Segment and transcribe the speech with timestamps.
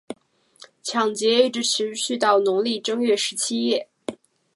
[0.81, 3.89] 抢劫一直持续到农历正月十七日夜。